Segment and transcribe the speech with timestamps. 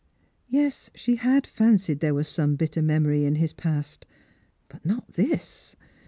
[0.49, 4.07] Yes, she had fancied there was some bitter memory in hia fast,
[4.67, 5.75] but not this.